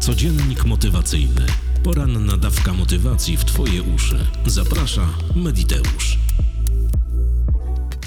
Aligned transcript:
Codziennik 0.00 0.64
motywacyjny. 0.64 1.46
Poranna 1.82 2.36
dawka 2.36 2.72
motywacji 2.72 3.36
w 3.36 3.44
Twoje 3.44 3.82
uszy. 3.82 4.26
Zaprasza 4.46 5.08
Mediteusz. 5.36 6.18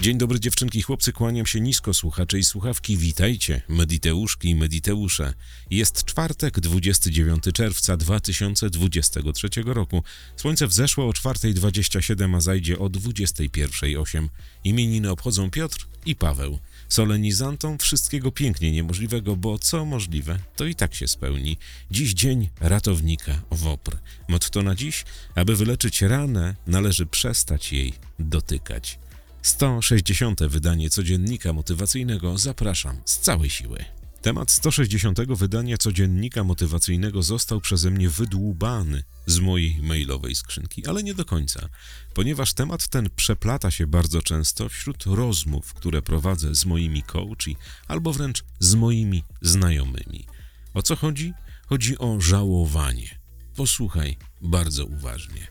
Dzień 0.02 0.18
dobry 0.18 0.40
dziewczynki 0.40 0.82
chłopcy, 0.82 1.14
kłaniam 1.14 1.46
się 1.46 1.62
nisko 1.62 1.94
słuchacze 1.94 2.40
i 2.40 2.44
słuchawki. 2.44 2.98
Witajcie, 2.98 3.62
Mediteuszki 3.70 4.50
i 4.50 4.56
Mediteusze. 4.56 5.34
Jest 5.70 6.06
czwartek, 6.06 6.60
29 6.60 7.44
czerwca 7.54 7.98
2023 7.98 9.50
roku. 9.66 10.04
Słońce 10.36 10.68
wzeszło 10.68 11.08
o 11.08 11.12
4.27, 11.12 12.36
a 12.36 12.42
zajdzie 12.42 12.80
o 12.80 12.90
21.08. 12.90 14.28
Imieniny 14.64 15.12
obchodzą 15.12 15.52
Piotr 15.52 15.88
i 16.06 16.16
Paweł. 16.16 16.60
Solenizantom 16.90 17.78
wszystkiego 17.78 18.32
pięknie 18.32 18.72
niemożliwego, 18.72 19.36
bo 19.36 19.60
co 19.60 19.86
możliwe, 19.86 20.40
to 20.56 20.66
i 20.66 20.76
tak 20.76 20.96
się 20.96 21.08
spełni. 21.08 21.58
Dziś 21.92 22.14
dzień 22.14 22.50
ratownika 22.60 23.42
WOPR. 23.52 23.98
Motto 24.28 24.64
na 24.64 24.76
dziś, 24.76 25.06
aby 25.36 25.56
wyleczyć 25.56 26.02
ranę, 26.02 26.56
należy 26.68 27.06
przestać 27.06 27.74
jej 27.74 27.94
dotykać. 28.20 29.00
160. 29.42 30.44
wydanie 30.44 30.90
codziennika 30.90 31.54
motywacyjnego 31.54 32.38
zapraszam 32.38 32.98
z 33.06 33.20
całej 33.20 33.50
siły. 33.50 33.97
Temat 34.28 34.52
160. 34.52 35.20
wydania 35.20 35.78
codziennika 35.78 36.44
motywacyjnego 36.44 37.24
został 37.24 37.62
przeze 37.62 37.92
mnie 37.92 38.10
wydłubany 38.10 39.04
z 39.26 39.40
mojej 39.40 39.82
mailowej 39.82 40.36
skrzynki, 40.36 40.88
ale 40.88 41.04
nie 41.04 41.14
do 41.14 41.26
końca, 41.26 41.70
ponieważ 42.14 42.54
temat 42.54 42.88
ten 42.88 43.10
przeplata 43.16 43.72
się 43.72 43.88
bardzo 43.88 44.22
często 44.22 44.70
wśród 44.70 45.04
rozmów, 45.06 45.74
które 45.74 46.02
prowadzę 46.02 46.56
z 46.56 46.66
moimi 46.66 47.04
coachi 47.04 47.58
albo 47.88 48.14
wręcz 48.14 48.44
z 48.60 48.76
moimi 48.76 49.24
znajomymi. 49.42 50.26
O 50.74 50.82
co 50.82 50.96
chodzi? 50.96 51.34
Chodzi 51.66 51.98
o 51.98 52.22
żałowanie. 52.22 53.20
Posłuchaj 53.56 54.18
bardzo 54.42 54.86
uważnie. 54.86 55.48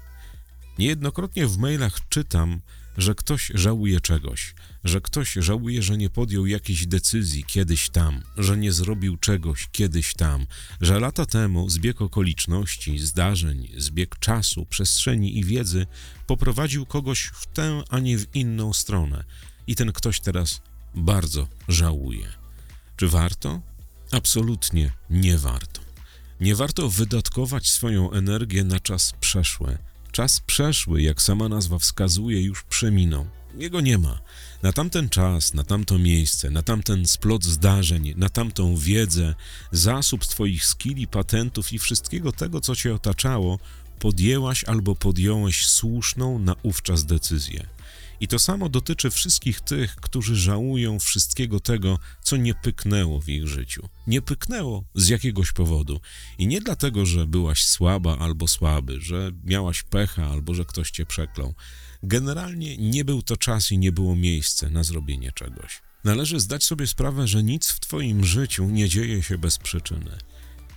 Niejednokrotnie 0.78 1.46
w 1.46 1.58
mailach 1.58 2.08
czytam, 2.08 2.60
że 2.96 3.14
ktoś 3.14 3.52
żałuje 3.54 4.00
czegoś, 4.00 4.54
że 4.84 5.00
ktoś 5.00 5.32
żałuje, 5.32 5.82
że 5.82 5.96
nie 5.96 6.10
podjął 6.10 6.46
jakiejś 6.46 6.86
decyzji 6.86 7.44
kiedyś 7.44 7.90
tam, 7.90 8.22
że 8.38 8.56
nie 8.56 8.72
zrobił 8.72 9.16
czegoś 9.16 9.68
kiedyś 9.72 10.14
tam, 10.14 10.46
że 10.80 11.00
lata 11.00 11.26
temu 11.26 11.70
zbieg 11.70 12.02
okoliczności, 12.02 12.98
zdarzeń, 12.98 13.68
zbieg 13.76 14.18
czasu, 14.18 14.66
przestrzeni 14.66 15.38
i 15.38 15.44
wiedzy 15.44 15.86
poprowadził 16.26 16.86
kogoś 16.86 17.22
w 17.22 17.46
tę, 17.46 17.82
a 17.88 17.98
nie 17.98 18.18
w 18.18 18.34
inną 18.34 18.72
stronę 18.72 19.24
i 19.66 19.74
ten 19.74 19.92
ktoś 19.92 20.20
teraz 20.20 20.60
bardzo 20.94 21.48
żałuje. 21.68 22.26
Czy 22.96 23.08
warto? 23.08 23.60
Absolutnie 24.10 24.92
nie 25.10 25.38
warto. 25.38 25.80
Nie 26.40 26.56
warto 26.56 26.88
wydatkować 26.88 27.70
swoją 27.70 28.12
energię 28.12 28.64
na 28.64 28.80
czas 28.80 29.12
przeszłe, 29.20 29.78
Czas 30.16 30.40
przeszły, 30.40 31.02
jak 31.02 31.22
sama 31.22 31.48
nazwa 31.48 31.78
wskazuje, 31.78 32.42
już 32.42 32.62
przeminął. 32.62 33.26
Jego 33.58 33.80
nie 33.80 33.98
ma. 33.98 34.20
Na 34.62 34.72
tamten 34.72 35.08
czas, 35.08 35.54
na 35.54 35.64
tamto 35.64 35.98
miejsce, 35.98 36.50
na 36.50 36.62
tamten 36.62 37.06
splot 37.06 37.44
zdarzeń, 37.44 38.14
na 38.16 38.28
tamtą 38.28 38.76
wiedzę, 38.76 39.34
zasób 39.72 40.26
Twoich 40.26 40.64
skili, 40.64 41.06
patentów 41.06 41.72
i 41.72 41.78
wszystkiego 41.78 42.32
tego, 42.32 42.60
co 42.60 42.76
Cię 42.76 42.94
otaczało, 42.94 43.58
podjęłaś 43.98 44.64
albo 44.64 44.94
podjąłeś 44.94 45.66
słuszną 45.66 46.38
naówczas 46.38 47.04
decyzję. 47.04 47.66
I 48.20 48.28
to 48.28 48.38
samo 48.38 48.68
dotyczy 48.68 49.10
wszystkich 49.10 49.60
tych, 49.60 49.96
którzy 49.96 50.36
żałują 50.36 50.98
wszystkiego 50.98 51.60
tego, 51.60 51.98
co 52.22 52.36
nie 52.36 52.54
pyknęło 52.54 53.20
w 53.20 53.28
ich 53.28 53.48
życiu. 53.48 53.88
Nie 54.06 54.22
pyknęło 54.22 54.84
z 54.94 55.08
jakiegoś 55.08 55.52
powodu. 55.52 56.00
I 56.38 56.46
nie 56.46 56.60
dlatego, 56.60 57.06
że 57.06 57.26
byłaś 57.26 57.64
słaba 57.64 58.18
albo 58.18 58.48
słaby, 58.48 59.00
że 59.00 59.32
miałaś 59.44 59.82
pecha 59.82 60.26
albo 60.26 60.54
że 60.54 60.64
ktoś 60.64 60.90
cię 60.90 61.06
przeklął. 61.06 61.54
Generalnie 62.02 62.76
nie 62.76 63.04
był 63.04 63.22
to 63.22 63.36
czas 63.36 63.72
i 63.72 63.78
nie 63.78 63.92
było 63.92 64.16
miejsce 64.16 64.70
na 64.70 64.84
zrobienie 64.84 65.32
czegoś. 65.32 65.82
Należy 66.04 66.40
zdać 66.40 66.64
sobie 66.64 66.86
sprawę, 66.86 67.28
że 67.28 67.42
nic 67.42 67.68
w 67.68 67.80
Twoim 67.80 68.24
życiu 68.24 68.70
nie 68.70 68.88
dzieje 68.88 69.22
się 69.22 69.38
bez 69.38 69.58
przyczyny. 69.58 70.18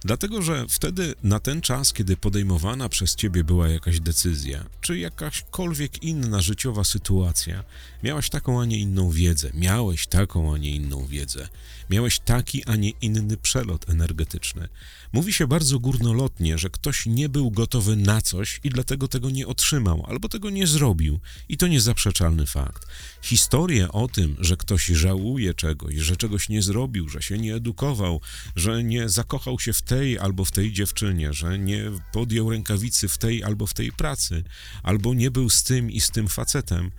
Dlatego, 0.05 0.41
że 0.41 0.65
wtedy 0.69 1.15
na 1.23 1.39
ten 1.39 1.61
czas, 1.61 1.93
kiedy 1.93 2.17
podejmowana 2.17 2.89
przez 2.89 3.15
ciebie 3.15 3.43
była 3.43 3.69
jakaś 3.69 3.99
decyzja, 3.99 4.65
czy 4.81 4.99
jakaśkolwiek 4.99 6.03
inna 6.03 6.41
życiowa 6.41 6.83
sytuacja, 6.83 7.63
miałaś 8.03 8.29
taką, 8.29 8.61
a 8.61 8.65
nie 8.65 8.79
inną 8.79 9.11
wiedzę, 9.11 9.51
miałeś 9.53 10.07
taką, 10.07 10.53
a 10.53 10.57
nie 10.57 10.71
inną 10.71 11.05
wiedzę, 11.05 11.49
miałeś 11.89 12.19
taki, 12.19 12.65
a 12.65 12.75
nie 12.75 12.89
inny 12.89 13.37
przelot 13.37 13.89
energetyczny. 13.89 14.67
Mówi 15.13 15.33
się 15.33 15.47
bardzo 15.47 15.79
górnolotnie, 15.79 16.57
że 16.57 16.69
ktoś 16.69 17.05
nie 17.05 17.29
był 17.29 17.51
gotowy 17.51 17.95
na 17.95 18.21
coś 18.21 18.59
i 18.63 18.69
dlatego 18.69 19.07
tego 19.07 19.29
nie 19.29 19.47
otrzymał, 19.47 20.05
albo 20.07 20.29
tego 20.29 20.49
nie 20.49 20.67
zrobił. 20.67 21.19
I 21.49 21.57
to 21.57 21.67
niezaprzeczalny 21.67 22.45
fakt. 22.45 22.87
Historie 23.21 23.91
o 23.91 24.07
tym, 24.07 24.35
że 24.39 24.57
ktoś 24.57 24.85
żałuje 24.85 25.53
czegoś, 25.53 25.95
że 25.95 26.17
czegoś 26.17 26.49
nie 26.49 26.61
zrobił, 26.61 27.09
że 27.09 27.21
się 27.21 27.37
nie 27.37 27.55
edukował, 27.55 28.21
że 28.55 28.83
nie 28.83 29.09
zakochał 29.09 29.59
się 29.59 29.73
w 29.73 29.81
tej 29.89 30.19
albo 30.19 30.45
w 30.45 30.51
tej 30.51 30.73
dziewczynie, 30.73 31.33
że 31.33 31.59
nie 31.59 31.83
podjął 32.13 32.49
rękawicy 32.49 33.07
w 33.07 33.17
tej 33.17 33.43
albo 33.43 33.67
w 33.67 33.73
tej 33.73 33.91
pracy, 33.91 34.43
albo 34.83 35.13
nie 35.13 35.31
był 35.31 35.49
z 35.49 35.63
tym 35.63 35.91
i 35.91 36.01
z 36.01 36.09
tym 36.09 36.27
facetem, 36.27 36.91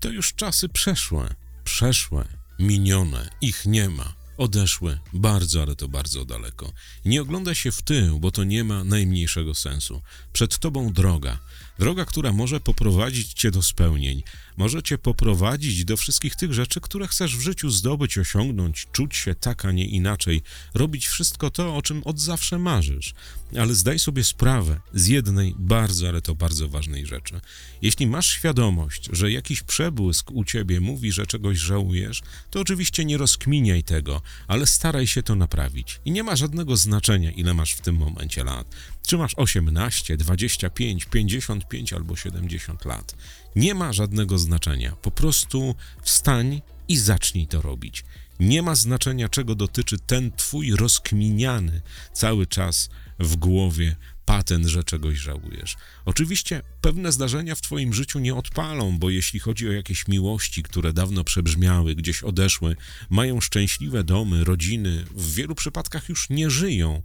to 0.00 0.10
już 0.10 0.34
czasy 0.34 0.68
przeszłe, 0.68 1.34
przeszłe, 1.64 2.28
minione, 2.58 3.30
ich 3.40 3.66
nie 3.66 3.88
ma 3.88 4.14
odeszły 4.36 4.98
bardzo, 5.12 5.62
ale 5.62 5.76
to 5.76 5.88
bardzo 5.88 6.24
daleko. 6.24 6.72
Nie 7.04 7.22
ogląda 7.22 7.54
się 7.54 7.72
w 7.72 7.82
tył, 7.82 8.20
bo 8.20 8.30
to 8.30 8.44
nie 8.44 8.64
ma 8.64 8.84
najmniejszego 8.84 9.54
sensu. 9.54 10.02
Przed 10.32 10.58
tobą 10.58 10.92
droga, 10.92 11.38
droga, 11.78 12.04
która 12.04 12.32
może 12.32 12.60
poprowadzić 12.60 13.32
cię 13.32 13.50
do 13.50 13.62
spełnień, 13.62 14.22
może 14.56 14.82
cię 14.82 14.98
poprowadzić 14.98 15.84
do 15.84 15.96
wszystkich 15.96 16.36
tych 16.36 16.52
rzeczy, 16.52 16.80
które 16.80 17.08
chcesz 17.08 17.36
w 17.36 17.40
życiu 17.40 17.70
zdobyć, 17.70 18.18
osiągnąć, 18.18 18.86
czuć 18.92 19.16
się 19.16 19.34
tak, 19.34 19.64
a 19.64 19.72
nie 19.72 19.86
inaczej, 19.86 20.42
robić 20.74 21.06
wszystko 21.06 21.50
to, 21.50 21.76
o 21.76 21.82
czym 21.82 22.02
od 22.04 22.20
zawsze 22.20 22.58
marzysz. 22.58 23.14
Ale 23.58 23.74
zdaj 23.74 23.98
sobie 23.98 24.24
sprawę 24.24 24.80
z 24.94 25.06
jednej 25.06 25.54
bardzo, 25.58 26.08
ale 26.08 26.22
to 26.22 26.34
bardzo 26.34 26.68
ważnej 26.68 27.06
rzeczy. 27.06 27.40
Jeśli 27.82 28.06
masz 28.06 28.26
świadomość, 28.26 29.08
że 29.12 29.32
jakiś 29.32 29.62
przebłysk 29.62 30.30
u 30.30 30.44
ciebie 30.44 30.80
mówi, 30.80 31.12
że 31.12 31.26
czegoś 31.26 31.58
żałujesz, 31.58 32.22
to 32.50 32.60
oczywiście 32.60 33.04
nie 33.04 33.18
rozkminiaj 33.18 33.82
tego, 33.82 34.22
ale 34.46 34.66
staraj 34.66 35.06
się 35.06 35.22
to 35.22 35.34
naprawić. 35.34 36.00
I 36.04 36.10
nie 36.10 36.22
ma 36.22 36.36
żadnego 36.36 36.76
znaczenia, 36.76 37.30
ile 37.30 37.54
masz 37.54 37.72
w 37.72 37.80
tym 37.80 37.96
momencie 37.96 38.44
lat. 38.44 38.66
Czy 39.06 39.18
masz 39.18 39.32
18, 39.36 40.16
25, 40.16 41.04
55 41.04 41.92
albo 41.92 42.16
70 42.16 42.84
lat. 42.84 43.14
Nie 43.56 43.74
ma 43.74 43.92
żadnego 43.92 44.38
znaczenia. 44.38 44.96
Po 45.02 45.10
prostu 45.10 45.74
wstań 46.02 46.62
i 46.88 46.96
zacznij 46.96 47.46
to 47.46 47.62
robić. 47.62 48.04
Nie 48.40 48.62
ma 48.62 48.74
znaczenia, 48.74 49.28
czego 49.28 49.54
dotyczy 49.54 49.98
ten 49.98 50.32
twój 50.32 50.76
rozkminiany 50.76 51.82
cały 52.12 52.46
czas 52.46 52.90
w 53.18 53.36
głowie 53.36 53.96
patent, 54.24 54.66
że 54.66 54.84
czegoś 54.84 55.18
żałujesz. 55.18 55.76
Oczywiście 56.04 56.62
pewne 56.80 57.12
zdarzenia 57.12 57.54
w 57.54 57.60
Twoim 57.60 57.94
życiu 57.94 58.18
nie 58.18 58.34
odpalą, 58.34 58.98
bo 58.98 59.10
jeśli 59.10 59.40
chodzi 59.40 59.68
o 59.68 59.72
jakieś 59.72 60.08
miłości, 60.08 60.62
które 60.62 60.92
dawno 60.92 61.24
przebrzmiały, 61.24 61.94
gdzieś 61.94 62.22
odeszły, 62.22 62.76
mają 63.10 63.40
szczęśliwe 63.40 64.04
domy, 64.04 64.44
rodziny, 64.44 65.04
w 65.14 65.34
wielu 65.34 65.54
przypadkach 65.54 66.08
już 66.08 66.30
nie 66.30 66.50
żyją, 66.50 67.02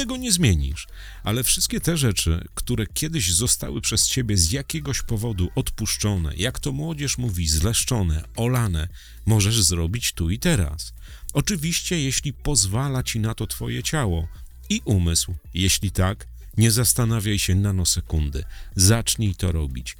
tego 0.00 0.16
nie 0.16 0.32
zmienisz. 0.32 0.86
Ale 1.24 1.44
wszystkie 1.44 1.80
te 1.80 1.96
rzeczy, 1.96 2.48
które 2.54 2.86
kiedyś 2.86 3.34
zostały 3.34 3.80
przez 3.80 4.08
ciebie 4.08 4.36
z 4.36 4.52
jakiegoś 4.52 5.02
powodu 5.02 5.50
odpuszczone, 5.54 6.32
jak 6.36 6.58
to 6.58 6.72
młodzież 6.72 7.18
mówi, 7.18 7.48
zleszczone, 7.48 8.24
olane, 8.36 8.88
możesz 9.26 9.62
zrobić 9.62 10.12
tu 10.12 10.30
i 10.30 10.38
teraz. 10.38 10.92
Oczywiście, 11.32 12.00
jeśli 12.00 12.32
pozwala 12.32 13.02
ci 13.02 13.20
na 13.20 13.34
to 13.34 13.46
twoje 13.46 13.82
ciało 13.82 14.28
i 14.68 14.80
umysł. 14.84 15.34
Jeśli 15.54 15.90
tak, 15.90 16.26
nie 16.56 16.70
zastanawiaj 16.70 17.38
się 17.38 17.54
nanosekundy. 17.54 18.44
Zacznij 18.76 19.34
to 19.34 19.52
robić. 19.52 19.96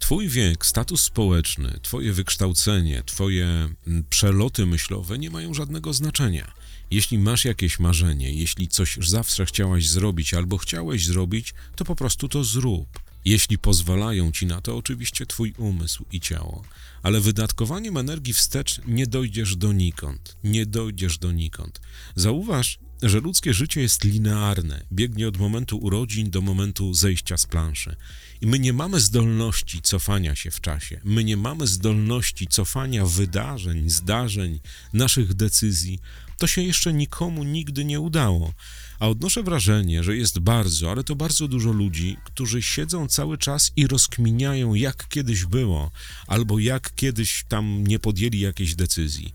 Twój 0.00 0.28
wiek, 0.28 0.66
status 0.66 1.04
społeczny, 1.04 1.78
Twoje 1.82 2.12
wykształcenie, 2.12 3.02
Twoje 3.06 3.46
mm, 3.86 4.04
przeloty 4.10 4.66
myślowe 4.66 5.18
nie 5.18 5.30
mają 5.30 5.54
żadnego 5.54 5.92
znaczenia. 5.92 6.52
Jeśli 6.90 7.18
masz 7.18 7.44
jakieś 7.44 7.78
marzenie, 7.78 8.32
jeśli 8.32 8.68
coś 8.68 8.98
zawsze 9.00 9.46
chciałaś 9.46 9.88
zrobić 9.88 10.34
albo 10.34 10.58
chciałeś 10.58 11.06
zrobić, 11.06 11.54
to 11.76 11.84
po 11.84 11.96
prostu 11.96 12.28
to 12.28 12.44
zrób. 12.44 12.88
Jeśli 13.24 13.58
pozwalają 13.58 14.32
ci 14.32 14.46
na 14.46 14.60
to, 14.60 14.76
oczywiście 14.76 15.26
twój 15.26 15.54
umysł 15.58 16.04
i 16.12 16.20
ciało. 16.20 16.64
Ale 17.02 17.20
wydatkowaniem 17.20 17.96
energii 17.96 18.34
wstecz 18.34 18.80
nie 18.86 19.06
dojdziesz 19.06 19.56
donikąd. 19.56 20.36
Nie 20.44 20.66
dojdziesz 20.66 21.18
donikąd. 21.18 21.80
Zauważ, 22.16 22.78
że 23.02 23.20
ludzkie 23.20 23.54
życie 23.54 23.80
jest 23.80 24.04
linearne, 24.04 24.84
biegnie 24.92 25.28
od 25.28 25.36
momentu 25.36 25.78
urodzin 25.78 26.30
do 26.30 26.40
momentu 26.40 26.94
zejścia 26.94 27.36
z 27.36 27.46
planszy. 27.46 27.96
I 28.40 28.46
my 28.46 28.58
nie 28.58 28.72
mamy 28.72 29.00
zdolności 29.00 29.82
cofania 29.82 30.34
się 30.34 30.50
w 30.50 30.60
czasie. 30.60 31.00
My 31.04 31.24
nie 31.24 31.36
mamy 31.36 31.66
zdolności 31.66 32.46
cofania 32.46 33.06
wydarzeń, 33.06 33.90
zdarzeń, 33.90 34.60
naszych 34.92 35.34
decyzji. 35.34 36.00
To 36.38 36.46
się 36.46 36.62
jeszcze 36.62 36.92
nikomu 36.92 37.44
nigdy 37.44 37.84
nie 37.84 38.00
udało. 38.00 38.52
A 38.98 39.08
odnoszę 39.08 39.42
wrażenie, 39.42 40.04
że 40.04 40.16
jest 40.16 40.38
bardzo, 40.38 40.90
ale 40.90 41.04
to 41.04 41.16
bardzo 41.16 41.48
dużo 41.48 41.72
ludzi, 41.72 42.16
którzy 42.24 42.62
siedzą 42.62 43.08
cały 43.08 43.38
czas 43.38 43.72
i 43.76 43.86
rozkminiają, 43.86 44.74
jak 44.74 45.08
kiedyś 45.08 45.44
było, 45.44 45.90
albo 46.26 46.58
jak 46.58 46.94
kiedyś 46.94 47.44
tam 47.48 47.86
nie 47.86 47.98
podjęli 47.98 48.40
jakiejś 48.40 48.74
decyzji. 48.74 49.34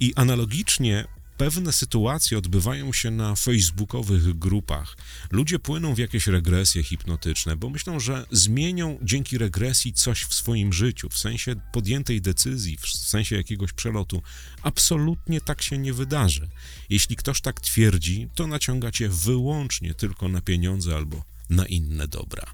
I 0.00 0.14
analogicznie 0.14 1.04
pewne 1.36 1.72
sytuacje 1.72 2.38
odbywają 2.38 2.92
się 2.92 3.10
na 3.10 3.34
facebookowych 3.34 4.38
grupach. 4.38 4.96
Ludzie 5.30 5.58
płyną 5.58 5.94
w 5.94 5.98
jakieś 5.98 6.26
regresje 6.26 6.82
hipnotyczne, 6.82 7.56
bo 7.56 7.70
myślą, 7.70 8.00
że 8.00 8.26
zmienią 8.30 8.98
dzięki 9.02 9.38
regresji 9.38 9.92
coś 9.92 10.22
w 10.22 10.34
swoim 10.34 10.72
życiu, 10.72 11.08
w 11.08 11.18
sensie 11.18 11.56
podjętej 11.72 12.20
decyzji, 12.20 12.76
w 12.76 12.86
sensie 12.88 13.36
jakiegoś 13.36 13.72
przelotu. 13.72 14.22
Absolutnie 14.62 15.40
tak 15.40 15.62
się 15.62 15.78
nie 15.78 15.92
wydarzy. 15.92 16.48
Jeśli 16.90 17.16
ktoś 17.16 17.40
tak 17.40 17.60
twierdzi, 17.60 18.28
to 18.34 18.46
naciąga 18.46 18.90
cię 18.90 19.08
wyłącznie 19.08 19.94
tylko 19.94 20.28
na 20.28 20.40
pieniądze 20.40 20.96
albo 20.96 21.24
na 21.50 21.66
inne 21.66 22.08
dobra. 22.08 22.46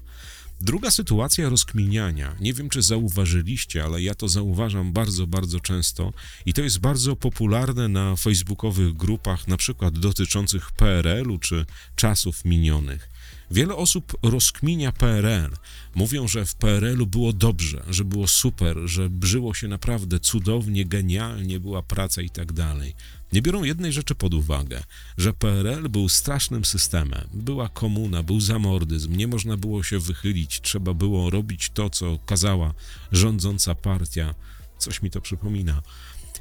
Druga 0.63 0.91
sytuacja 0.91 1.49
rozkminiania. 1.49 2.35
Nie 2.39 2.53
wiem, 2.53 2.69
czy 2.69 2.81
zauważyliście, 2.81 3.83
ale 3.83 4.01
ja 4.01 4.15
to 4.15 4.27
zauważam 4.27 4.93
bardzo, 4.93 5.27
bardzo 5.27 5.59
często 5.59 6.13
i 6.45 6.53
to 6.53 6.61
jest 6.61 6.79
bardzo 6.79 7.15
popularne 7.15 7.87
na 7.87 8.15
facebookowych 8.15 8.93
grupach, 8.93 9.47
na 9.47 9.57
przykład 9.57 9.99
dotyczących 9.99 10.71
PRL-u 10.71 11.39
czy 11.39 11.65
czasów 11.95 12.45
minionych. 12.45 13.12
Wiele 13.53 13.75
osób 13.75 14.17
rozkminia 14.23 14.91
PRL. 14.91 15.51
Mówią, 15.95 16.27
że 16.27 16.45
w 16.45 16.55
PRL-u 16.55 17.07
było 17.07 17.33
dobrze, 17.33 17.83
że 17.89 18.05
było 18.05 18.27
super, 18.27 18.77
że 18.85 19.09
żyło 19.23 19.53
się 19.53 19.67
naprawdę 19.67 20.19
cudownie, 20.19 20.85
genialnie, 20.85 21.59
była 21.59 21.83
praca 21.83 22.21
i 22.21 22.29
tak 22.29 22.53
dalej. 22.53 22.95
Nie 23.33 23.41
biorą 23.41 23.63
jednej 23.63 23.93
rzeczy 23.93 24.15
pod 24.15 24.33
uwagę, 24.33 24.83
że 25.17 25.33
PRL 25.33 25.89
był 25.89 26.09
strasznym 26.09 26.65
systemem. 26.65 27.27
Była 27.33 27.69
komuna, 27.69 28.23
był 28.23 28.39
zamordyzm, 28.39 29.17
nie 29.17 29.27
można 29.27 29.57
było 29.57 29.83
się 29.83 29.99
wychylić, 29.99 30.61
trzeba 30.61 30.93
było 30.93 31.29
robić 31.29 31.69
to, 31.73 31.89
co 31.89 32.19
kazała 32.25 32.73
rządząca 33.11 33.75
partia. 33.75 34.35
Coś 34.77 35.01
mi 35.01 35.11
to 35.11 35.21
przypomina 35.21 35.81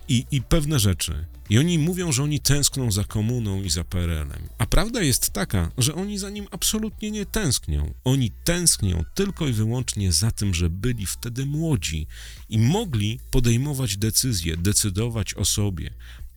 i, 0.09 0.25
i 0.31 0.43
pewne 0.43 0.79
rzeczy. 0.79 1.27
I 1.51 1.59
oni 1.59 1.79
mówią, 1.79 2.13
że 2.13 2.23
oni 2.23 2.41
tęskną 2.41 2.93
za 2.93 3.05
komuną 3.05 3.63
i 3.63 3.71
za 3.71 3.85
PRL-em. 3.85 4.49
A 4.59 4.67
prawda 4.67 5.03
jest 5.03 5.31
taka, 5.31 5.71
że 5.79 5.95
oni 5.95 6.19
za 6.19 6.31
nim 6.31 6.47
absolutnie 6.51 7.11
nie 7.11 7.27
tęsknią. 7.27 7.95
Oni 8.05 8.31
tęsknią 8.45 9.05
tylko 9.15 9.49
i 9.49 9.53
wyłącznie 9.53 10.13
za 10.13 10.31
tym, 10.31 10.55
że 10.55 10.71
byli 10.71 11.07
wtedy 11.07 11.47
młodzi 11.47 12.07
i 12.49 12.59
mogli 12.59 13.21
podejmować 13.31 13.97
decyzje, 13.97 14.57
decydować 14.57 15.35
o 15.35 15.45
sobie. 15.45 15.91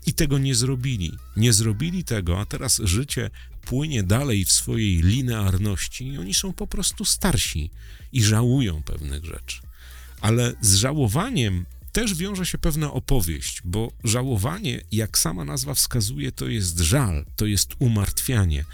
I 0.05 0.13
tego 0.13 0.37
nie 0.37 0.55
zrobili. 0.55 1.11
Nie 1.37 1.53
zrobili 1.53 2.03
tego, 2.03 2.39
a 2.39 2.45
teraz 2.45 2.81
życie 2.83 3.29
płynie 3.61 4.03
dalej 4.03 4.45
w 4.45 4.51
swojej 4.51 5.01
linearności 5.01 6.07
i 6.07 6.17
oni 6.17 6.33
są 6.33 6.53
po 6.53 6.67
prostu 6.67 7.05
starsi 7.05 7.71
i 8.11 8.23
żałują 8.23 8.83
pewnych 8.83 9.25
rzeczy. 9.25 9.61
Ale 10.21 10.53
z 10.61 10.75
żałowaniem 10.75 11.65
też 11.95 12.15
wiąże 12.15 12.45
się 12.45 12.57
pewna 12.57 12.93
opowieść, 12.93 13.61
bo 13.63 13.91
żałowanie, 14.03 14.81
jak 14.91 15.17
sama 15.17 15.45
nazwa 15.45 15.73
wskazuje, 15.73 16.31
to 16.31 16.47
jest 16.47 16.79
żal, 16.79 17.25
to 17.35 17.45
jest 17.45 17.75
umartwianie. 17.79 18.65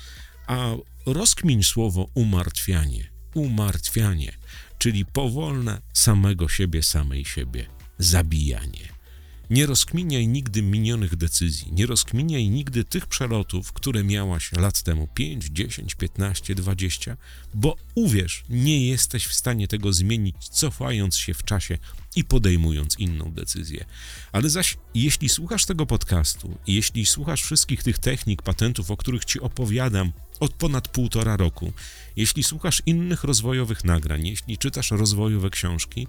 A 0.47 0.69
rozkmiń 1.06 1.63
słowo 1.63 2.09
umartwianie. 2.13 3.12
Umartwianie, 3.33 4.38
czyli 4.77 5.06
powolne 5.06 5.81
samego 5.94 6.50
siebie, 6.50 6.83
samej 6.83 7.25
siebie 7.25 7.65
zabijanie. 7.97 8.90
Nie 9.51 9.65
rozkminiaj 9.65 10.27
nigdy 10.27 10.62
minionych 10.62 11.15
decyzji, 11.15 11.71
nie 11.71 11.86
rozkminiaj 11.86 12.50
nigdy 12.50 12.83
tych 12.83 13.07
przelotów, 13.07 13.74
które 13.74 14.03
miałaś 14.03 14.51
lat 14.51 14.83
temu 14.83 15.07
5, 15.07 15.45
10, 15.45 15.95
15, 15.95 16.56
20, 16.56 17.18
bo 17.53 17.75
uwierz, 17.95 18.44
nie 18.50 18.88
jesteś 18.88 19.25
w 19.25 19.33
stanie 19.33 19.68
tego 19.68 19.94
zmienić, 19.94 20.36
cofając 20.50 21.18
się 21.18 21.33
w 21.33 21.44
czasie 21.44 21.77
i 22.15 22.24
podejmując 22.24 23.00
inną 23.00 23.31
decyzję. 23.31 23.86
Ale 24.31 24.50
zaś, 24.50 24.77
jeśli 24.95 25.30
słuchasz 25.30 25.65
tego 25.65 25.86
podcastu, 25.86 26.57
jeśli 26.68 27.06
słuchasz 27.06 27.44
wszystkich 27.44 27.83
tych 27.83 28.00
technik, 28.00 28.42
patentów, 28.42 28.92
o 28.92 28.98
których 28.98 29.25
ci 29.25 29.39
opowiadam 29.39 30.12
od 30.39 30.53
ponad 30.53 30.88
półtora 30.88 31.38
roku, 31.38 31.74
jeśli 32.15 32.44
słuchasz 32.44 32.81
innych 32.86 33.24
rozwojowych 33.24 33.83
nagrań, 33.83 34.27
jeśli 34.27 34.57
czytasz 34.57 34.92
rozwojowe 34.92 35.50
książki, 35.50 36.07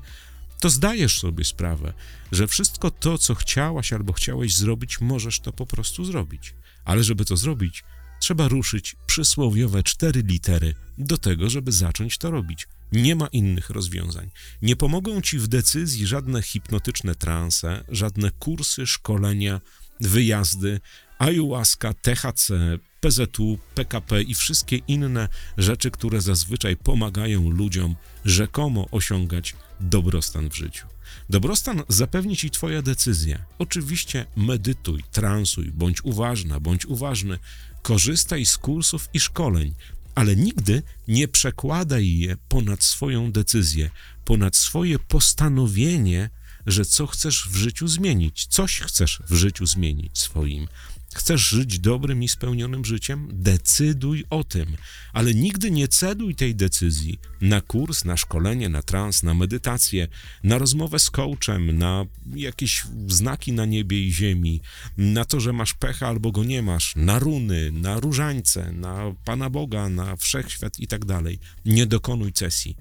to 0.62 0.70
zdajesz 0.70 1.18
sobie 1.18 1.44
sprawę, 1.44 1.92
że 2.32 2.46
wszystko 2.46 2.90
to, 2.90 3.18
co 3.18 3.34
chciałaś 3.34 3.92
albo 3.92 4.12
chciałeś 4.12 4.56
zrobić, 4.56 5.00
możesz 5.00 5.40
to 5.40 5.52
po 5.52 5.66
prostu 5.66 6.04
zrobić. 6.04 6.54
Ale 6.84 7.04
żeby 7.04 7.24
to 7.24 7.36
zrobić, 7.36 7.84
trzeba 8.20 8.48
ruszyć 8.48 8.96
przysłowiowe 9.06 9.82
cztery 9.82 10.22
litery 10.22 10.74
do 10.98 11.18
tego, 11.18 11.50
żeby 11.50 11.72
zacząć 11.72 12.18
to 12.18 12.30
robić. 12.30 12.68
Nie 12.92 13.16
ma 13.16 13.26
innych 13.26 13.70
rozwiązań. 13.70 14.30
Nie 14.62 14.76
pomogą 14.76 15.20
ci 15.20 15.38
w 15.38 15.48
decyzji 15.48 16.06
żadne 16.06 16.42
hipnotyczne 16.42 17.14
transe, 17.14 17.84
żadne 17.88 18.30
kursy, 18.30 18.86
szkolenia, 18.86 19.60
wyjazdy, 20.00 20.80
ayahuasca, 21.22 21.94
THC, 21.94 22.52
PZU, 23.00 23.58
PKP 23.74 24.22
i 24.22 24.34
wszystkie 24.34 24.76
inne 24.76 25.28
rzeczy, 25.58 25.90
które 25.90 26.20
zazwyczaj 26.20 26.76
pomagają 26.76 27.50
ludziom 27.50 27.96
rzekomo 28.24 28.86
osiągać 28.90 29.54
dobrostan 29.80 30.50
w 30.50 30.56
życiu. 30.56 30.86
Dobrostan 31.30 31.82
zapewni 31.88 32.36
ci 32.36 32.50
Twoja 32.50 32.82
decyzja. 32.82 33.44
Oczywiście 33.58 34.26
medytuj, 34.36 35.02
transuj, 35.12 35.70
bądź 35.70 36.04
uważna, 36.04 36.60
bądź 36.60 36.86
uważny, 36.86 37.38
korzystaj 37.82 38.46
z 38.46 38.58
kursów 38.58 39.08
i 39.14 39.20
szkoleń, 39.20 39.74
ale 40.14 40.36
nigdy 40.36 40.82
nie 41.08 41.28
przekładaj 41.28 42.18
je 42.18 42.36
ponad 42.48 42.84
swoją 42.84 43.32
decyzję, 43.32 43.90
ponad 44.24 44.56
swoje 44.56 44.98
postanowienie, 44.98 46.30
że 46.66 46.84
co 46.84 47.06
chcesz 47.06 47.48
w 47.48 47.56
życiu 47.56 47.88
zmienić, 47.88 48.46
coś 48.46 48.80
chcesz 48.80 49.22
w 49.30 49.34
życiu 49.34 49.66
zmienić 49.66 50.18
swoim. 50.18 50.68
Chcesz 51.14 51.48
żyć 51.48 51.78
dobrym 51.78 52.22
i 52.22 52.28
spełnionym 52.28 52.84
życiem? 52.84 53.28
Decyduj 53.32 54.24
o 54.30 54.44
tym, 54.44 54.76
ale 55.12 55.34
nigdy 55.34 55.70
nie 55.70 55.88
ceduj 55.88 56.34
tej 56.34 56.54
decyzji 56.54 57.18
na 57.40 57.60
kurs, 57.60 58.04
na 58.04 58.16
szkolenie, 58.16 58.68
na 58.68 58.82
trans, 58.82 59.22
na 59.22 59.34
medytację, 59.34 60.08
na 60.44 60.58
rozmowę 60.58 60.98
z 60.98 61.10
coachem, 61.10 61.78
na 61.78 62.06
jakieś 62.34 62.84
znaki 63.08 63.52
na 63.52 63.64
niebie 63.64 64.06
i 64.06 64.12
ziemi, 64.12 64.60
na 64.96 65.24
to, 65.24 65.40
że 65.40 65.52
masz 65.52 65.74
pecha 65.74 66.08
albo 66.08 66.32
go 66.32 66.44
nie 66.44 66.62
masz, 66.62 66.96
na 66.96 67.18
runy, 67.18 67.72
na 67.72 68.00
różańce, 68.00 68.72
na 68.72 69.14
Pana 69.24 69.50
Boga, 69.50 69.88
na 69.88 70.16
wszechświat 70.16 70.80
i 70.80 70.86
tak 70.86 71.04
dalej. 71.04 71.38
Nie 71.64 71.86
dokonuj 71.86 72.32
cesji. 72.32 72.76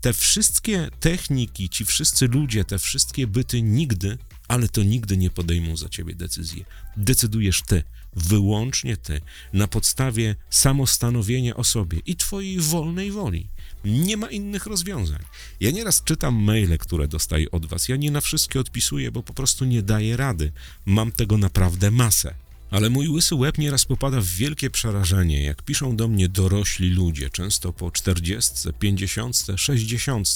Te 0.00 0.12
wszystkie 0.12 0.88
techniki, 1.00 1.68
ci 1.68 1.84
wszyscy 1.84 2.28
ludzie, 2.28 2.64
te 2.64 2.78
wszystkie 2.78 3.26
byty 3.26 3.62
nigdy 3.62 4.18
ale 4.48 4.68
to 4.68 4.82
nigdy 4.82 5.16
nie 5.16 5.30
podejmą 5.30 5.76
za 5.76 5.88
ciebie 5.88 6.14
decyzji. 6.14 6.64
Decydujesz 6.96 7.62
ty, 7.62 7.82
wyłącznie 8.16 8.96
ty, 8.96 9.20
na 9.52 9.68
podstawie 9.68 10.36
samostanowienia 10.50 11.56
o 11.56 11.64
sobie 11.64 11.98
i 12.06 12.16
twojej 12.16 12.60
wolnej 12.60 13.10
woli. 13.10 13.48
Nie 13.84 14.16
ma 14.16 14.30
innych 14.30 14.66
rozwiązań. 14.66 15.22
Ja 15.60 15.70
nieraz 15.70 16.04
czytam 16.04 16.34
maile, 16.34 16.78
które 16.78 17.08
dostaję 17.08 17.50
od 17.50 17.66
was. 17.66 17.88
Ja 17.88 17.96
nie 17.96 18.10
na 18.10 18.20
wszystkie 18.20 18.60
odpisuję, 18.60 19.12
bo 19.12 19.22
po 19.22 19.34
prostu 19.34 19.64
nie 19.64 19.82
daję 19.82 20.16
rady. 20.16 20.52
Mam 20.86 21.12
tego 21.12 21.38
naprawdę 21.38 21.90
masę. 21.90 22.34
Ale 22.70 22.90
mój 22.90 23.08
łysy 23.08 23.34
łeb 23.34 23.58
nieraz 23.58 23.84
popada 23.84 24.20
w 24.20 24.26
wielkie 24.26 24.70
przerażenie, 24.70 25.44
jak 25.44 25.62
piszą 25.62 25.96
do 25.96 26.08
mnie 26.08 26.28
dorośli 26.28 26.90
ludzie, 26.90 27.30
często 27.30 27.72
po 27.72 27.90
40, 27.90 28.52
50, 28.78 29.46
60 29.56 30.28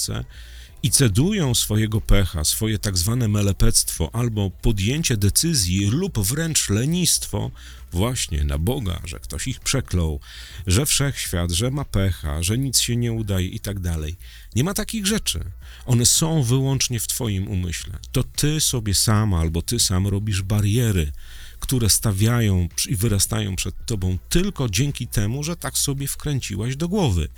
i 0.83 0.91
cedują 0.91 1.55
swojego 1.55 2.01
pecha, 2.01 2.43
swoje 2.43 2.79
tak 2.79 2.97
zwane 2.97 3.27
melepectwo 3.27 4.09
albo 4.13 4.49
podjęcie 4.49 5.17
decyzji 5.17 5.85
lub 5.85 6.19
wręcz 6.19 6.69
lenistwo 6.69 7.51
właśnie 7.91 8.43
na 8.43 8.57
Boga, 8.57 9.01
że 9.05 9.19
ktoś 9.19 9.47
ich 9.47 9.59
przeklął, 9.59 10.19
że 10.67 10.85
wszechświat, 10.85 11.51
że 11.51 11.71
ma 11.71 11.85
pecha, 11.85 12.43
że 12.43 12.57
nic 12.57 12.79
się 12.79 12.95
nie 12.95 13.11
udaje 13.13 13.47
i 13.47 13.59
tak 13.59 13.79
dalej. 13.79 14.15
Nie 14.55 14.63
ma 14.63 14.73
takich 14.73 15.07
rzeczy. 15.07 15.39
One 15.85 16.05
są 16.05 16.43
wyłącznie 16.43 16.99
w 16.99 17.07
Twoim 17.07 17.47
umyśle. 17.47 17.93
To 18.11 18.23
Ty 18.23 18.61
sobie 18.61 18.93
sama 18.93 19.39
albo 19.39 19.61
Ty 19.61 19.79
sam 19.79 20.07
robisz 20.07 20.41
bariery, 20.41 21.11
które 21.59 21.89
stawiają 21.89 22.69
i 22.87 22.95
wyrastają 22.95 23.55
przed 23.55 23.85
Tobą 23.85 24.17
tylko 24.29 24.69
dzięki 24.69 25.07
temu, 25.07 25.43
że 25.43 25.55
tak 25.55 25.77
sobie 25.77 26.07
wkręciłaś 26.07 26.75
do 26.75 26.87
głowy. 26.87 27.29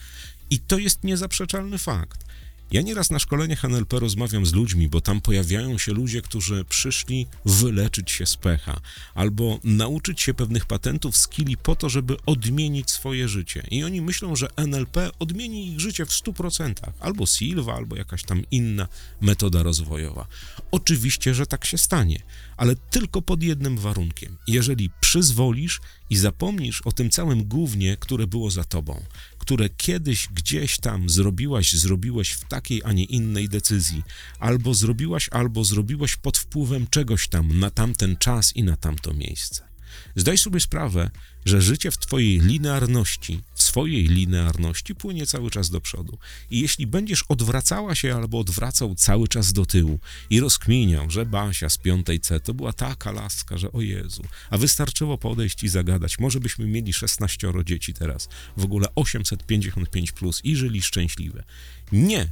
I 0.50 0.60
to 0.60 0.78
jest 0.78 1.04
niezaprzeczalny 1.04 1.78
fakt. 1.78 2.31
Ja 2.72 2.82
nieraz 2.82 3.10
na 3.10 3.20
szkoleniach 3.20 3.66
NLP 3.66 4.00
rozmawiam 4.00 4.46
z 4.46 4.54
ludźmi, 4.54 4.90
bo 4.90 5.02
tam 5.02 5.22
pojawiają 5.22 5.78
się 5.78 5.92
ludzie, 5.92 6.22
którzy 6.22 6.66
przyszli 6.66 7.28
wyleczyć 7.46 8.12
się 8.12 8.26
z 8.26 8.36
pecha 8.38 8.82
albo 9.16 9.60
nauczyć 9.64 10.22
się 10.22 10.34
pewnych 10.34 10.66
patentów, 10.66 11.18
skilli 11.18 11.58
po 11.58 11.76
to, 11.76 11.90
żeby 11.90 12.18
odmienić 12.26 12.92
swoje 12.92 13.28
życie. 13.28 13.64
I 13.72 13.84
oni 13.84 14.02
myślą, 14.02 14.36
że 14.36 14.48
NLP 14.58 15.12
odmieni 15.20 15.72
ich 15.74 15.80
życie 15.80 16.06
w 16.06 16.10
100%, 16.10 16.74
albo 17.00 17.26
Silva, 17.26 17.76
albo 17.76 17.96
jakaś 17.96 18.24
tam 18.24 18.44
inna 18.52 18.88
metoda 19.22 19.64
rozwojowa. 19.64 20.28
Oczywiście, 20.72 21.34
że 21.34 21.46
tak 21.46 21.66
się 21.66 21.78
stanie, 21.78 22.22
ale 22.58 22.76
tylko 22.76 23.22
pod 23.22 23.44
jednym 23.44 23.78
warunkiem. 23.78 24.38
Jeżeli 24.48 24.90
przyzwolisz 25.02 25.82
i 26.10 26.18
zapomnisz 26.18 26.82
o 26.82 26.92
tym 26.92 27.10
całym 27.10 27.44
gównie, 27.44 27.98
które 27.98 28.28
było 28.28 28.52
za 28.52 28.64
tobą, 28.64 29.02
które 29.42 29.70
kiedyś 29.70 30.28
gdzieś 30.28 30.78
tam 30.78 31.10
zrobiłaś, 31.10 31.74
zrobiłeś 31.74 32.32
w 32.32 32.48
takiej, 32.48 32.82
a 32.86 32.94
nie 32.94 33.06
innej 33.06 33.50
decyzji, 33.50 34.04
albo 34.40 34.74
zrobiłaś, 34.74 35.30
albo 35.32 35.64
zrobiłeś 35.64 36.16
pod 36.16 36.38
wpływem 36.38 36.88
czegoś 36.88 37.28
tam 37.28 37.60
na 37.60 37.72
tamten 37.72 38.18
czas 38.18 38.56
i 38.56 38.64
na 38.64 38.78
tamto 38.78 39.14
miejsce. 39.14 39.68
Zdaj 40.16 40.38
sobie 40.38 40.60
sprawę, 40.60 41.10
że 41.46 41.62
życie 41.62 41.92
w 41.92 41.98
Twojej 41.98 42.40
linearności, 42.40 43.42
w 43.56 43.64
swojej 43.64 44.08
linearności 44.08 44.96
płynie 44.96 45.26
cały 45.26 45.52
czas 45.52 45.70
do 45.70 45.82
przodu. 45.82 46.18
I 46.52 46.60
jeśli 46.60 46.88
będziesz 46.88 47.24
odwracała 47.30 47.96
się 47.96 48.16
albo 48.16 48.40
odwracał 48.40 48.96
cały 48.96 49.28
czas 49.28 49.54
do 49.54 49.66
tyłu 49.66 50.00
i 50.30 50.40
rozkminiał, 50.40 51.10
że 51.12 51.26
Basia 51.26 51.70
z 51.70 51.78
piątej 51.78 52.20
C 52.20 52.40
to 52.40 52.54
była 52.54 52.74
taka 52.74 53.12
laska, 53.12 53.58
że 53.58 53.72
o 53.72 53.82
Jezu, 53.82 54.24
a 54.50 54.58
wystarczyło 54.58 55.18
podejść 55.18 55.64
i 55.64 55.68
zagadać, 55.70 56.20
może 56.20 56.40
byśmy 56.40 56.68
mieli 56.68 56.94
16 56.94 57.48
dzieci 57.66 57.94
teraz, 57.94 58.30
w 58.58 58.66
ogóle 58.66 58.88
855 58.96 60.12
plus 60.12 60.42
i 60.44 60.56
żyli 60.56 60.82
szczęśliwe. 60.82 61.44
Nie, 61.92 62.28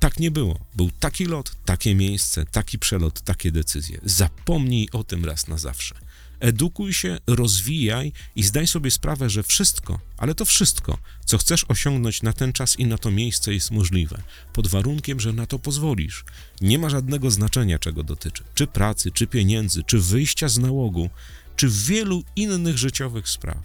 tak 0.00 0.20
nie 0.20 0.30
było. 0.30 0.58
Był 0.74 0.90
taki 1.00 1.24
lot, 1.24 1.56
takie 1.64 1.94
miejsce, 1.94 2.46
taki 2.46 2.78
przelot, 2.78 3.20
takie 3.20 3.52
decyzje. 3.52 4.00
Zapomnij 4.04 4.88
o 4.92 5.04
tym 5.04 5.24
raz 5.24 5.48
na 5.48 5.58
zawsze. 5.58 5.94
Edukuj 6.40 6.92
się, 6.92 7.18
rozwijaj 7.26 8.12
i 8.36 8.42
zdaj 8.42 8.66
sobie 8.66 8.90
sprawę, 8.90 9.30
że 9.30 9.42
wszystko, 9.42 10.00
ale 10.16 10.34
to 10.34 10.44
wszystko, 10.44 10.98
co 11.24 11.38
chcesz 11.38 11.64
osiągnąć 11.68 12.22
na 12.22 12.32
ten 12.32 12.52
czas 12.52 12.78
i 12.78 12.86
na 12.86 12.98
to 12.98 13.10
miejsce 13.10 13.54
jest 13.54 13.70
możliwe, 13.70 14.22
pod 14.52 14.66
warunkiem, 14.66 15.20
że 15.20 15.32
na 15.32 15.46
to 15.46 15.58
pozwolisz. 15.58 16.24
Nie 16.60 16.78
ma 16.78 16.90
żadnego 16.90 17.30
znaczenia, 17.30 17.78
czego 17.78 18.02
dotyczy, 18.02 18.44
czy 18.54 18.66
pracy, 18.66 19.10
czy 19.10 19.26
pieniędzy, 19.26 19.82
czy 19.82 19.98
wyjścia 19.98 20.48
z 20.48 20.58
nałogu, 20.58 21.10
czy 21.56 21.68
wielu 21.68 22.24
innych 22.36 22.78
życiowych 22.78 23.28
spraw. 23.28 23.58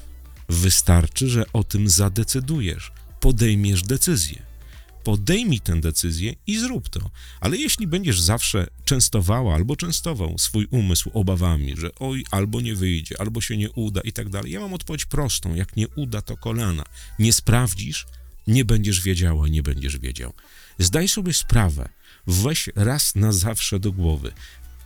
Wystarczy, 0.50 1.30
że 1.30 1.46
o 1.54 1.63
tym 1.63 1.90
zadecydujesz, 1.90 2.92
podejmiesz 3.20 3.84
decyzję 3.84 4.50
podejmij 5.03 5.60
tę 5.60 5.81
decyzję 5.81 6.36
i 6.48 6.60
zrób 6.60 6.89
to. 6.89 7.10
Ale 7.39 7.58
jeśli 7.58 7.88
będziesz 7.88 8.22
zawsze 8.22 8.67
częstowała 8.86 9.55
albo 9.55 9.75
częstował 9.75 10.38
swój 10.38 10.67
umysł 10.72 11.12
obawami, 11.13 11.77
że 11.77 11.96
oj, 11.96 12.25
albo 12.31 12.62
nie 12.62 12.75
wyjdzie, 12.75 13.22
albo 13.22 13.41
się 13.41 13.58
nie 13.58 13.72
uda 13.72 14.01
i 14.01 14.13
tak 14.13 14.29
dalej, 14.29 14.51
ja 14.51 14.60
mam 14.60 14.74
odpowiedź 14.74 15.05
prostą: 15.05 15.55
jak 15.55 15.75
nie 15.75 15.88
uda, 15.88 16.22
to 16.22 16.38
kolana. 16.38 16.84
Nie 17.20 17.34
sprawdzisz, 17.34 18.05
nie 18.48 18.65
będziesz 18.65 19.01
wiedziała, 19.01 19.48
nie 19.48 19.63
będziesz 19.63 19.98
wiedział. 19.98 20.34
Zdaj 20.79 21.08
sobie 21.08 21.34
sprawę, 21.34 21.89
weź 22.27 22.70
raz 22.75 23.15
na 23.15 23.31
zawsze 23.31 23.79
do 23.79 23.91
głowy. 23.91 24.31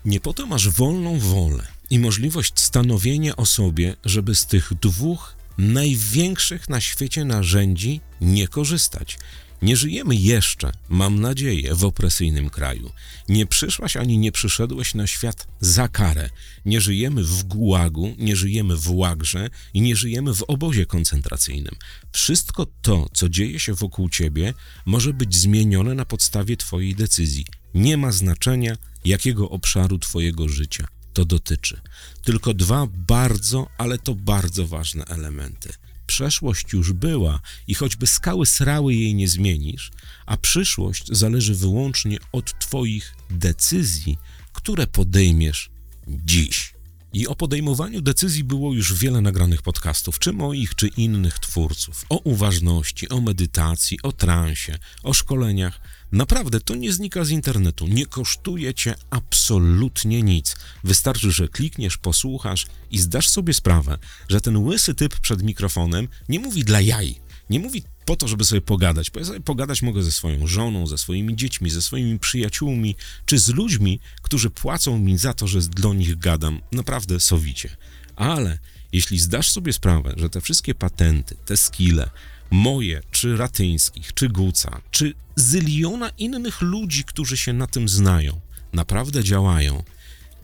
Nie 0.06 0.20
po 0.20 0.34
to 0.34 0.46
masz 0.46 0.70
wolną 0.70 1.20
wolę 1.20 1.68
i 1.90 2.00
możliwość 2.00 2.60
stanowienia 2.60 3.36
o 3.36 3.46
sobie, 3.46 3.96
żeby 4.06 4.36
z 4.36 4.46
tych 4.46 4.74
dwóch 4.74 5.36
największych 5.58 6.70
na 6.70 6.82
świecie 6.82 7.26
narzędzi 7.26 8.02
nie 8.22 8.48
korzystać. 8.48 9.18
Nie 9.62 9.78
żyjemy 9.78 10.16
jeszcze, 10.16 10.72
mam 10.90 11.22
nadzieję, 11.22 11.76
w 11.76 11.86
opresyjnym 11.86 12.50
kraju. 12.50 12.92
Nie 13.30 13.46
przyszłaś 13.46 13.98
ani 13.98 14.18
nie 14.18 14.32
przyszedłeś 14.32 14.94
na 14.94 15.08
świat 15.08 15.48
za 15.60 15.88
karę. 15.88 16.30
Nie 16.66 16.82
żyjemy 16.82 17.24
w 17.24 17.44
gułagu, 17.44 18.16
nie 18.18 18.36
żyjemy 18.36 18.76
w 18.76 18.92
łagrze 18.92 19.50
i 19.74 19.82
nie 19.82 19.96
żyjemy 19.96 20.34
w 20.34 20.44
obozie 20.44 20.86
koncentracyjnym. 20.86 21.76
Wszystko 22.12 22.68
to, 22.82 23.10
co 23.14 23.30
dzieje 23.30 23.60
się 23.60 23.74
wokół 23.74 24.10
ciebie, 24.10 24.54
może 24.86 25.14
być 25.14 25.36
zmienione 25.36 25.96
na 25.96 26.06
podstawie 26.06 26.58
twojej 26.58 26.96
decyzji. 26.96 27.46
Nie 27.74 27.98
ma 27.98 28.12
znaczenia, 28.12 28.78
jakiego 29.06 29.50
obszaru 29.50 30.00
twojego 30.00 30.50
życia 30.50 30.88
to 31.14 31.26
dotyczy. 31.26 31.82
Tylko 32.24 32.54
dwa 32.54 32.88
bardzo, 33.08 33.68
ale 33.78 33.98
to 33.98 34.16
bardzo 34.16 34.68
ważne 34.68 35.06
elementy– 35.06 35.74
Przeszłość 36.08 36.74
już 36.74 36.94
była 36.94 37.40
i 37.68 37.74
choćby 37.74 38.08
skały 38.08 38.46
srały 38.46 38.94
jej 38.94 39.16
nie 39.16 39.28
zmienisz, 39.28 39.92
a 40.26 40.38
przyszłość 40.38 41.08
zależy 41.12 41.56
wyłącznie 41.56 42.18
od 42.32 42.60
Twoich 42.60 43.16
decyzji, 43.30 44.18
które 44.54 44.88
podejmiesz 44.88 45.70
dziś. 46.08 46.76
I 47.14 47.28
o 47.28 47.36
podejmowaniu 47.36 48.02
decyzji 48.02 48.44
było 48.44 48.74
już 48.74 48.94
wiele 48.94 49.22
nagranych 49.22 49.62
podcastów, 49.62 50.20
czy 50.20 50.34
moich, 50.34 50.76
czy 50.76 50.88
innych 50.88 51.40
twórców. 51.40 52.06
O 52.10 52.18
uważności, 52.18 53.10
o 53.10 53.22
medytacji, 53.22 54.02
o 54.04 54.12
transie, 54.12 54.78
o 55.04 55.14
szkoleniach. 55.14 55.80
Naprawdę 56.12 56.60
to 56.60 56.76
nie 56.76 56.94
znika 56.94 57.26
z 57.26 57.30
internetu, 57.30 57.88
nie 57.88 58.06
kosztuje 58.06 58.74
cię 58.74 58.96
absolutnie 59.10 60.24
nic. 60.24 60.56
Wystarczy, 60.84 61.32
że 61.32 61.48
klikniesz, 61.48 61.98
posłuchasz 61.98 62.66
i 62.92 63.00
zdasz 63.00 63.30
sobie 63.30 63.54
sprawę, 63.54 63.98
że 64.30 64.42
ten 64.42 64.58
łysy 64.58 64.96
typ 64.96 65.20
przed 65.20 65.44
mikrofonem 65.44 66.08
nie 66.30 66.40
mówi 66.40 66.64
dla 66.64 66.82
jaj, 66.82 67.16
nie 67.50 67.60
mówi 67.60 67.84
po 68.06 68.16
to, 68.16 68.28
żeby 68.28 68.46
sobie 68.46 68.62
pogadać. 68.62 69.12
Bo 69.12 69.20
ja 69.20 69.26
sobie 69.26 69.40
pogadać 69.40 69.82
mogę 69.82 70.04
ze 70.04 70.12
swoją 70.12 70.48
żoną, 70.48 70.88
ze 70.88 70.98
swoimi 70.98 71.36
dziećmi, 71.36 71.70
ze 71.70 71.82
swoimi 71.82 72.20
przyjaciółmi, 72.20 72.96
czy 73.26 73.40
z 73.40 73.50
ludźmi, 73.50 74.00
którzy 74.22 74.50
płacą 74.50 75.00
mi 75.00 75.18
za 75.18 75.34
to, 75.34 75.48
że 75.48 75.60
do 75.62 75.94
nich 75.94 76.18
gadam 76.18 76.62
naprawdę 76.72 77.20
sowicie. 77.20 77.78
Ale 78.16 78.60
jeśli 78.92 79.20
zdasz 79.20 79.52
sobie 79.52 79.74
sprawę, 79.74 80.14
że 80.18 80.30
te 80.30 80.42
wszystkie 80.42 80.76
patenty, 80.76 81.36
te 81.46 81.58
skille, 81.58 82.10
moje, 82.52 83.02
czy 83.12 83.38
Ratyńskich, 83.38 84.14
czy 84.14 84.30
Guca, 84.30 84.82
czy 84.92 85.14
zyliona 85.36 86.10
innych 86.10 86.62
ludzi, 86.62 87.04
którzy 87.04 87.38
się 87.38 87.54
na 87.54 87.68
tym 87.68 87.90
znają, 87.90 88.40
naprawdę 88.74 89.24
działają. 89.24 89.84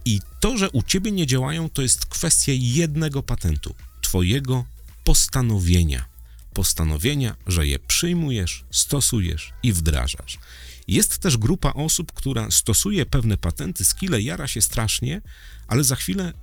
I 0.06 0.20
to, 0.40 0.58
że 0.58 0.70
u 0.70 0.84
ciebie 0.84 1.12
nie 1.12 1.28
działają, 1.28 1.70
to 1.70 1.82
jest 1.82 2.06
kwestia 2.06 2.52
jednego 2.56 3.24
patentu 3.24 3.76
twojego 4.02 4.66
postanowienia. 5.04 6.06
Postanowienia, 6.54 7.36
że 7.48 7.68
je 7.68 7.80
przyjmujesz, 7.80 8.64
stosujesz 8.72 9.54
i 9.64 9.74
wdrażasz. 9.74 10.38
Jest 10.88 11.18
też 11.18 11.38
grupa 11.38 11.74
osób, 11.74 12.12
która 12.12 12.52
stosuje 12.52 13.06
pewne 13.06 13.38
patenty, 13.38 13.86
skille, 13.86 14.22
jara 14.22 14.48
się 14.48 14.62
strasznie, 14.62 15.22
ale 15.68 15.84
za 15.84 15.96
chwilę 15.96 16.34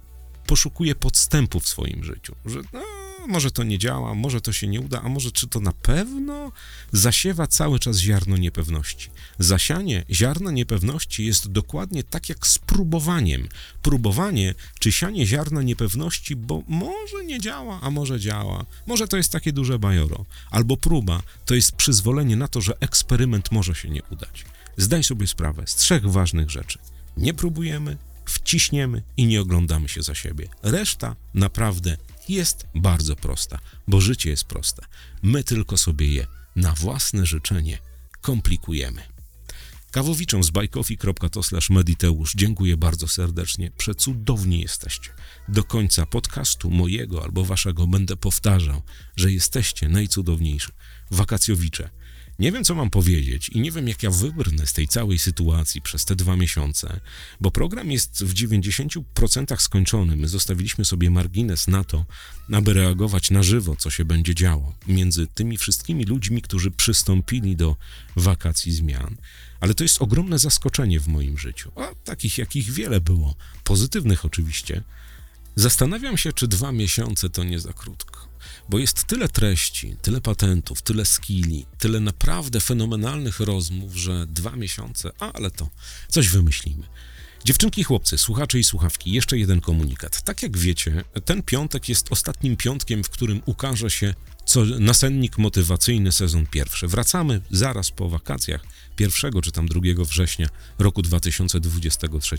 poszukuje 0.46 0.94
podstępu 0.94 1.60
w 1.60 1.68
swoim 1.68 2.04
życiu, 2.04 2.34
że 2.46 2.60
no, 2.72 2.80
może 3.28 3.50
to 3.50 3.64
nie 3.64 3.78
działa, 3.78 4.14
może 4.14 4.40
to 4.40 4.52
się 4.52 4.66
nie 4.66 4.80
uda, 4.80 5.02
a 5.02 5.08
może 5.08 5.32
czy 5.32 5.48
to 5.48 5.60
na 5.60 5.72
pewno 5.72 6.52
zasiewa 6.92 7.46
cały 7.46 7.78
czas 7.78 7.96
ziarno 7.96 8.36
niepewności. 8.36 9.10
Zasianie 9.38 10.04
ziarna 10.10 10.50
niepewności 10.50 11.26
jest 11.26 11.52
dokładnie 11.52 12.02
tak 12.02 12.28
jak 12.28 12.46
z 12.46 12.58
próbowaniem. 12.58 13.48
Próbowanie 13.82 14.54
czy 14.78 14.92
sianie 14.92 15.26
ziarna 15.26 15.62
niepewności, 15.62 16.36
bo 16.36 16.62
może 16.68 17.24
nie 17.24 17.40
działa, 17.40 17.80
a 17.82 17.90
może 17.90 18.20
działa. 18.20 18.64
Może 18.86 19.08
to 19.08 19.16
jest 19.16 19.32
takie 19.32 19.52
duże 19.52 19.78
bajoro. 19.78 20.24
Albo 20.50 20.76
próba 20.76 21.22
to 21.44 21.54
jest 21.54 21.72
przyzwolenie 21.72 22.36
na 22.36 22.48
to, 22.48 22.60
że 22.60 22.76
eksperyment 22.80 23.52
może 23.52 23.74
się 23.74 23.88
nie 23.88 24.02
udać. 24.10 24.44
Zdaj 24.76 25.04
sobie 25.04 25.26
sprawę 25.26 25.62
z 25.66 25.74
trzech 25.74 26.10
ważnych 26.10 26.50
rzeczy. 26.50 26.78
Nie 27.16 27.34
próbujemy, 27.34 27.96
wciśniemy 28.24 29.02
i 29.16 29.26
nie 29.26 29.40
oglądamy 29.40 29.88
się 29.88 30.02
za 30.02 30.14
siebie. 30.14 30.48
Reszta 30.62 31.16
naprawdę 31.34 31.96
jest 32.28 32.66
bardzo 32.74 33.16
prosta, 33.16 33.58
bo 33.88 34.00
życie 34.00 34.30
jest 34.30 34.44
proste. 34.44 34.86
My 35.22 35.44
tylko 35.44 35.76
sobie 35.76 36.08
je 36.08 36.26
na 36.56 36.72
własne 36.72 37.26
życzenie 37.26 37.78
komplikujemy. 38.20 39.02
Kawowiczom 39.90 40.44
z 40.44 40.50
bajkofi.to 40.50 41.40
mediteusz 41.70 42.32
dziękuję 42.34 42.76
bardzo 42.76 43.08
serdecznie. 43.08 43.70
Przecudowni 43.70 44.60
jesteście. 44.60 45.10
Do 45.48 45.64
końca 45.64 46.06
podcastu 46.06 46.70
mojego 46.70 47.24
albo 47.24 47.44
waszego 47.44 47.86
będę 47.86 48.16
powtarzał, 48.16 48.82
że 49.16 49.32
jesteście 49.32 49.88
najcudowniejsi. 49.88 50.68
Wakacjowicze, 51.10 51.90
nie 52.38 52.52
wiem, 52.52 52.64
co 52.64 52.74
mam 52.74 52.90
powiedzieć 52.90 53.48
i 53.48 53.60
nie 53.60 53.70
wiem, 53.70 53.88
jak 53.88 54.02
ja 54.02 54.10
wybrnę 54.10 54.66
z 54.66 54.72
tej 54.72 54.88
całej 54.88 55.18
sytuacji 55.18 55.82
przez 55.82 56.04
te 56.04 56.16
dwa 56.16 56.36
miesiące, 56.36 57.00
bo 57.40 57.50
program 57.50 57.90
jest 57.92 58.24
w 58.24 58.34
90% 58.34 59.60
skończony. 59.60 60.16
My 60.16 60.28
zostawiliśmy 60.28 60.84
sobie 60.84 61.10
margines 61.10 61.68
na 61.68 61.84
to, 61.84 62.04
aby 62.52 62.74
reagować 62.74 63.30
na 63.30 63.42
żywo, 63.42 63.76
co 63.76 63.90
się 63.90 64.04
będzie 64.04 64.34
działo 64.34 64.74
między 64.86 65.26
tymi 65.26 65.58
wszystkimi 65.58 66.04
ludźmi, 66.04 66.42
którzy 66.42 66.70
przystąpili 66.70 67.56
do 67.56 67.76
wakacji 68.16 68.72
zmian. 68.72 69.16
Ale 69.60 69.74
to 69.74 69.84
jest 69.84 70.02
ogromne 70.02 70.38
zaskoczenie 70.38 71.00
w 71.00 71.08
moim 71.08 71.38
życiu, 71.38 71.72
a 71.76 71.94
takich 72.04 72.38
jakich 72.38 72.70
wiele 72.72 73.00
było, 73.00 73.34
pozytywnych 73.64 74.24
oczywiście. 74.24 74.82
Zastanawiam 75.56 76.16
się, 76.16 76.32
czy 76.32 76.48
dwa 76.48 76.72
miesiące 76.72 77.30
to 77.30 77.44
nie 77.44 77.60
za 77.60 77.72
krótko. 77.72 78.27
Bo 78.68 78.78
jest 78.78 79.04
tyle 79.04 79.28
treści, 79.28 79.96
tyle 80.02 80.20
patentów, 80.20 80.82
tyle 80.82 81.04
skilli, 81.04 81.66
tyle 81.78 82.00
naprawdę 82.00 82.60
fenomenalnych 82.60 83.40
rozmów, 83.40 83.96
że 83.96 84.26
dwa 84.26 84.56
miesiące, 84.56 85.10
ale 85.18 85.50
to 85.50 85.70
coś 86.08 86.28
wymyślimy. 86.28 86.84
Dziewczynki, 87.44 87.84
chłopcy, 87.84 88.18
słuchacze 88.18 88.58
i 88.58 88.64
słuchawki, 88.64 89.12
jeszcze 89.12 89.38
jeden 89.38 89.60
komunikat. 89.60 90.22
Tak 90.22 90.42
jak 90.42 90.58
wiecie, 90.58 91.04
ten 91.24 91.42
piątek 91.42 91.88
jest 91.88 92.12
ostatnim 92.12 92.56
piątkiem, 92.56 93.04
w 93.04 93.10
którym 93.10 93.42
ukaże 93.46 93.90
się 93.90 94.14
co, 94.44 94.64
nasennik 94.64 95.38
motywacyjny 95.38 96.12
sezon 96.12 96.46
pierwszy. 96.46 96.88
Wracamy 96.88 97.40
zaraz 97.50 97.90
po 97.90 98.08
wakacjach 98.08 98.64
1 99.00 99.42
czy 99.42 99.52
tam 99.52 99.68
2 99.68 99.80
września 100.04 100.48
roku 100.78 101.02
2023. 101.02 102.36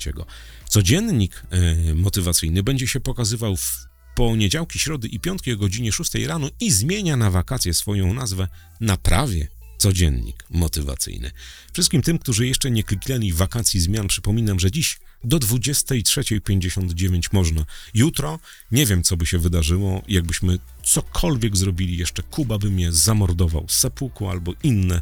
Codziennik 0.69 1.43
e, 1.49 1.95
motywacyjny 1.95 2.63
będzie 2.63 2.87
się 2.87 2.99
pokazywał 2.99 3.57
w 3.57 3.88
poniedziałki, 4.15 4.79
środy 4.79 5.07
i 5.07 5.19
piątki 5.19 5.53
o 5.53 5.57
godzinie 5.57 5.91
6 5.91 6.15
rano 6.15 6.49
i 6.59 6.71
zmienia 6.71 7.17
na 7.17 7.31
wakacje 7.31 7.73
swoją 7.73 8.13
nazwę 8.13 8.47
na 8.81 8.97
prawie 8.97 9.47
codziennik 9.77 10.45
motywacyjny. 10.49 11.31
Wszystkim 11.73 12.01
tym, 12.01 12.19
którzy 12.19 12.47
jeszcze 12.47 12.71
nie 12.71 12.83
kliknęli 12.83 13.33
wakacji 13.33 13.79
zmian, 13.79 14.07
przypominam, 14.07 14.59
że 14.59 14.71
dziś 14.71 14.99
do 15.23 15.37
23.59 15.37 17.21
można. 17.31 17.65
Jutro 17.93 18.39
nie 18.71 18.85
wiem, 18.85 19.03
co 19.03 19.17
by 19.17 19.25
się 19.25 19.37
wydarzyło, 19.37 20.03
jakbyśmy 20.07 20.59
cokolwiek 20.83 21.57
zrobili 21.57 21.97
jeszcze. 21.97 22.23
Kuba 22.23 22.57
by 22.57 22.71
mnie 22.71 22.91
zamordował 22.91 23.65
sepuku 23.69 24.29
albo 24.29 24.53
inne 24.63 25.01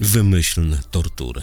wymyślne 0.00 0.80
tortury. 0.90 1.42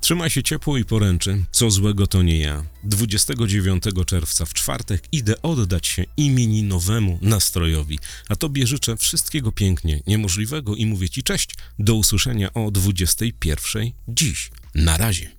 Trzymaj 0.00 0.30
się 0.30 0.42
ciepło 0.42 0.78
i 0.78 0.84
poręczy, 0.84 1.44
co 1.52 1.70
złego 1.70 2.06
to 2.06 2.22
nie 2.22 2.38
ja. 2.38 2.64
29 2.84 3.84
czerwca 4.06 4.44
w 4.44 4.54
czwartek 4.54 5.04
idę 5.12 5.42
oddać 5.42 5.86
się 5.86 6.04
imieninowemu 6.16 7.18
nastrojowi, 7.22 7.98
a 8.28 8.36
tobie 8.36 8.66
życzę 8.66 8.96
wszystkiego 8.96 9.52
pięknie, 9.52 10.00
niemożliwego 10.06 10.76
i 10.76 10.86
mówię 10.86 11.08
ci 11.08 11.22
cześć, 11.22 11.50
do 11.78 11.94
usłyszenia 11.94 12.54
o 12.54 12.70
21 12.70 13.90
dziś. 14.08 14.50
Na 14.74 14.96
razie. 14.96 15.30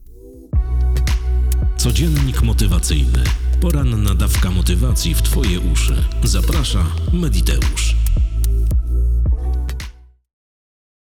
Codziennik 1.78 2.42
motywacyjny. 2.42 3.24
Poranna 3.62 4.16
dawka 4.16 4.52
motywacji 4.52 5.16
w 5.16 5.22
Twoje 5.22 5.60
uszy. 5.60 6.04
Zaprasza 6.24 6.96
Mediteusz. 7.14 7.96